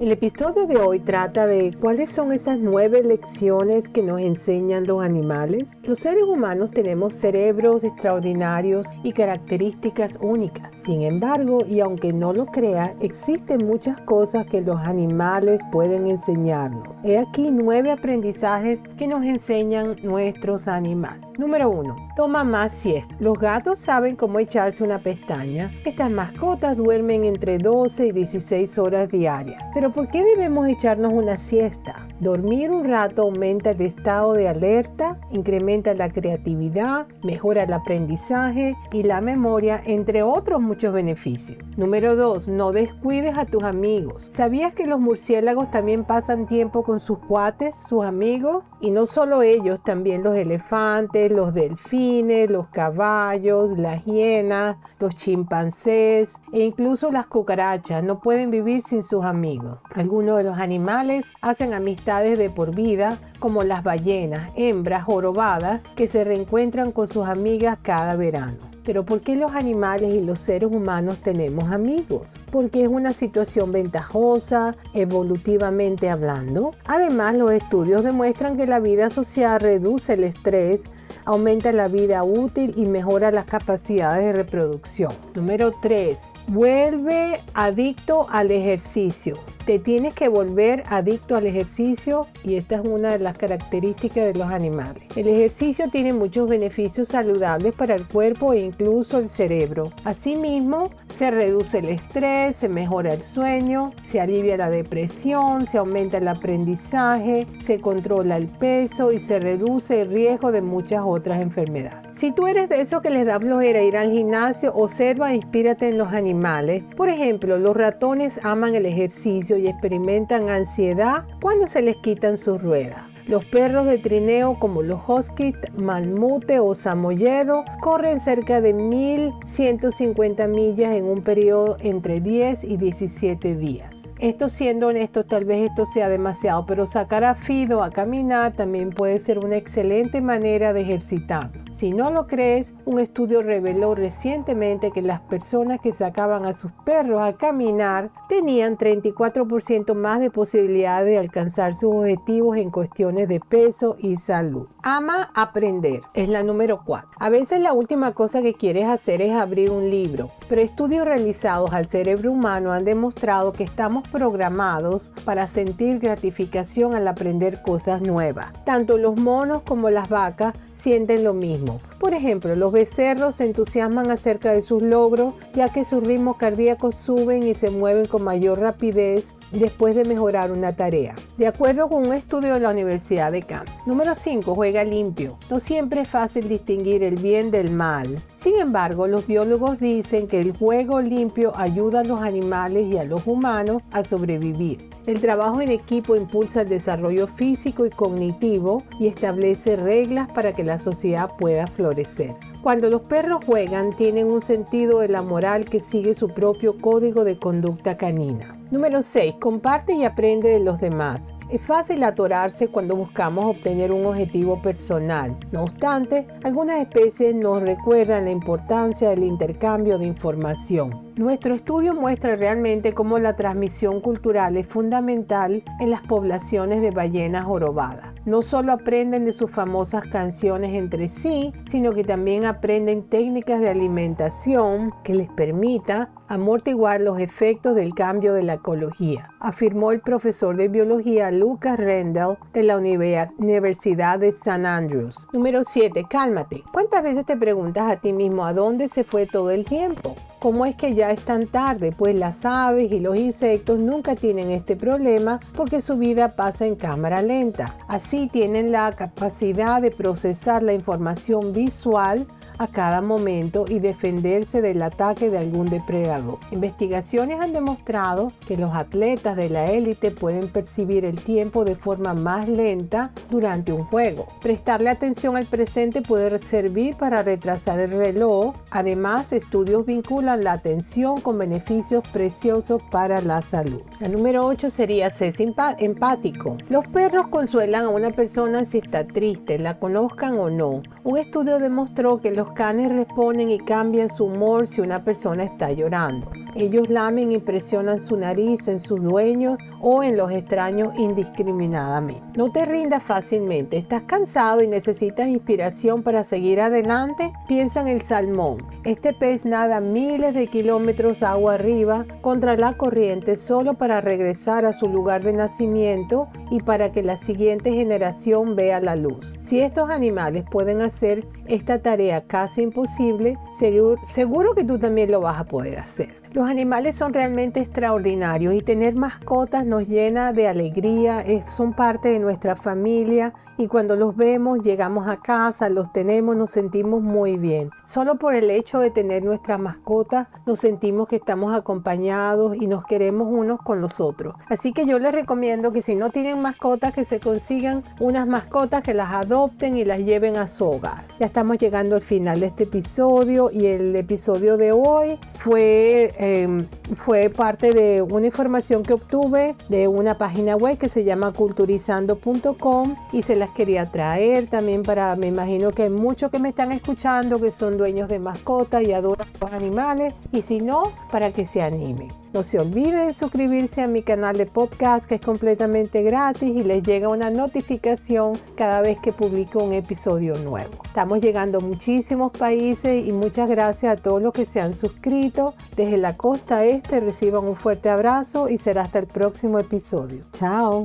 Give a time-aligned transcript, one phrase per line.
[0.00, 5.02] El episodio de hoy trata de cuáles son esas nueve lecciones que nos enseñan los
[5.02, 5.66] animales.
[5.82, 10.70] Los seres humanos tenemos cerebros extraordinarios y características únicas.
[10.86, 16.88] Sin embargo, y aunque no lo crea, existen muchas cosas que los animales pueden enseñarnos.
[17.04, 21.20] He aquí nueve aprendizajes que nos enseñan nuestros animales.
[21.36, 23.14] Número uno, toma más siesta.
[23.18, 25.70] Los gatos saben cómo echarse una pestaña.
[25.84, 29.62] Estas mascotas duermen entre 12 y 16 horas diarias.
[29.74, 32.06] Pero ¿por qué debemos echarnos una siesta?
[32.20, 39.04] Dormir un rato aumenta el estado de alerta, incrementa la creatividad, mejora el aprendizaje y
[39.04, 41.58] la memoria, entre otros muchos beneficios.
[41.78, 42.48] Número 2.
[42.48, 44.28] No descuides a tus amigos.
[44.32, 48.64] ¿Sabías que los murciélagos también pasan tiempo con sus cuates, sus amigos?
[48.82, 56.34] Y no solo ellos, también los elefantes, los delfines, los caballos, las hienas, los chimpancés
[56.52, 59.78] e incluso las cucarachas no pueden vivir sin sus amigos.
[59.94, 66.06] Algunos de los animales hacen amistades de por vida, como las ballenas, hembras jorobadas que
[66.06, 68.70] se reencuentran con sus amigas cada verano.
[68.84, 72.36] Pero ¿por qué los animales y los seres humanos tenemos amigos?
[72.52, 76.72] Porque es una situación ventajosa, evolutivamente hablando.
[76.86, 80.82] Además, los estudios demuestran que la vida social reduce el estrés,
[81.26, 85.12] aumenta la vida útil y mejora las capacidades de reproducción.
[85.34, 86.18] Número 3.
[86.48, 93.10] Vuelve adicto al ejercicio te tienes que volver adicto al ejercicio y esta es una
[93.10, 95.04] de las características de los animales.
[95.16, 99.92] El ejercicio tiene muchos beneficios saludables para el cuerpo e incluso el cerebro.
[100.04, 106.18] Asimismo, se reduce el estrés, se mejora el sueño, se alivia la depresión, se aumenta
[106.18, 112.09] el aprendizaje, se controla el peso y se reduce el riesgo de muchas otras enfermedades.
[112.12, 115.88] Si tú eres de esos que les da flojera ir al gimnasio, observa e inspírate
[115.88, 116.82] en los animales.
[116.96, 122.60] Por ejemplo, los ratones aman el ejercicio y experimentan ansiedad cuando se les quitan sus
[122.60, 123.02] ruedas.
[123.26, 130.94] Los perros de trineo como los huskies, malmute o samoyedo corren cerca de 1150 millas
[130.94, 134.00] en un periodo entre 10 y 17 días.
[134.18, 138.90] Esto siendo honesto, tal vez esto sea demasiado, pero sacar a Fido a caminar también
[138.90, 141.50] puede ser una excelente manera de ejercitar.
[141.72, 146.72] Si no lo crees, un estudio reveló recientemente que las personas que sacaban a sus
[146.84, 153.40] perros a caminar tenían 34% más de posibilidades de alcanzar sus objetivos en cuestiones de
[153.40, 154.66] peso y salud.
[154.82, 157.08] Ama aprender, es la número 4.
[157.18, 161.72] A veces la última cosa que quieres hacer es abrir un libro, pero estudios realizados
[161.72, 168.52] al cerebro humano han demostrado que estamos programados para sentir gratificación al aprender cosas nuevas.
[168.64, 171.80] Tanto los monos como las vacas sienten lo mismo.
[171.98, 176.94] Por ejemplo, los becerros se entusiasman acerca de sus logros ya que sus ritmos cardíacos
[176.94, 181.14] suben y se mueven con mayor rapidez después de mejorar una tarea.
[181.36, 183.68] De acuerdo con un estudio de la Universidad de Camp.
[183.86, 184.54] Número 5.
[184.54, 185.38] Juega limpio.
[185.50, 188.18] No siempre es fácil distinguir el bien del mal.
[188.40, 193.04] Sin embargo, los biólogos dicen que el juego limpio ayuda a los animales y a
[193.04, 194.88] los humanos a sobrevivir.
[195.06, 200.64] El trabajo en equipo impulsa el desarrollo físico y cognitivo y establece reglas para que
[200.64, 202.32] la sociedad pueda florecer.
[202.62, 207.24] Cuando los perros juegan, tienen un sentido de la moral que sigue su propio código
[207.24, 208.54] de conducta canina.
[208.70, 209.34] Número 6.
[209.38, 211.34] Comparte y aprende de los demás.
[211.50, 215.36] Es fácil atorarse cuando buscamos obtener un objetivo personal.
[215.50, 221.09] No obstante, algunas especies nos recuerdan la importancia del intercambio de información.
[221.20, 227.44] Nuestro estudio muestra realmente cómo la transmisión cultural es fundamental en las poblaciones de ballenas
[227.44, 228.14] jorobadas.
[228.24, 233.68] No solo aprenden de sus famosas canciones entre sí, sino que también aprenden técnicas de
[233.68, 240.56] alimentación que les permita amortiguar los efectos del cambio de la ecología, afirmó el profesor
[240.56, 244.64] de biología Lucas Rendell de la Universidad de St.
[244.64, 245.26] Andrews.
[245.32, 246.06] Número 7.
[246.08, 246.62] Cálmate.
[246.72, 250.14] ¿Cuántas veces te preguntas a ti mismo a dónde se fue todo el tiempo?
[250.40, 251.92] ¿Cómo es que ya es tan tarde?
[251.96, 256.76] Pues las aves y los insectos nunca tienen este problema porque su vida pasa en
[256.76, 257.76] cámara lenta.
[257.88, 262.26] Así tienen la capacidad de procesar la información visual
[262.60, 266.38] a cada momento y defenderse del ataque de algún depredador.
[266.52, 272.12] Investigaciones han demostrado que los atletas de la élite pueden percibir el tiempo de forma
[272.12, 274.26] más lenta durante un juego.
[274.42, 278.52] Prestarle atención al presente puede servir para retrasar el reloj.
[278.70, 283.80] Además, estudios vinculan la atención con beneficios preciosos para la salud.
[284.00, 285.30] La número 8 sería ser
[285.78, 286.58] empático.
[286.68, 290.82] Los perros consuelan a una persona si está triste, la conozcan o no.
[291.04, 295.72] Un estudio demostró que los canes responden y cambian su humor si una persona está
[295.72, 296.30] llorando.
[296.54, 302.22] Ellos lamen y presionan su nariz en sus dueños o en los extraños indiscriminadamente.
[302.36, 303.76] No te rindas fácilmente.
[303.76, 307.32] ¿Estás cansado y necesitas inspiración para seguir adelante?
[307.48, 308.66] Piensa en el salmón.
[308.84, 314.72] Este pez nada miles de kilómetros agua arriba contra la corriente solo para regresar a
[314.72, 319.38] su lugar de nacimiento y para que la siguiente generación vea la luz.
[319.40, 325.20] Si estos animales pueden hacer esta tarea casi imposible, seguro, seguro que tú también lo
[325.20, 326.08] vas a poder hacer.
[326.32, 332.20] Los animales son realmente extraordinarios y tener mascotas nos llena de alegría, son parte de
[332.20, 337.70] nuestra familia y cuando los vemos llegamos a casa, los tenemos, nos sentimos muy bien.
[337.84, 342.84] Solo por el hecho de tener nuestras mascotas nos sentimos que estamos acompañados y nos
[342.86, 344.36] queremos unos con los otros.
[344.48, 348.82] Así que yo les recomiendo que si no tienen mascotas que se consigan unas mascotas
[348.82, 351.04] que las adopten y las lleven a su hogar.
[351.18, 356.66] Ya estamos llegando al final de este episodio y el episodio de hoy fue Em,
[356.96, 362.94] fue parte de una información que obtuve de una página web que se llama culturizando.com
[363.10, 366.72] y se las quería traer también para, me imagino que hay muchos que me están
[366.72, 371.46] escuchando que son dueños de mascotas y adoran los animales y si no, para que
[371.46, 372.19] se animen.
[372.32, 376.62] No se olviden de suscribirse a mi canal de podcast que es completamente gratis y
[376.62, 380.70] les llega una notificación cada vez que publico un episodio nuevo.
[380.84, 385.54] Estamos llegando a muchísimos países y muchas gracias a todos los que se han suscrito.
[385.76, 390.20] Desde la costa este reciban un fuerte abrazo y será hasta el próximo episodio.
[390.32, 390.84] Chao.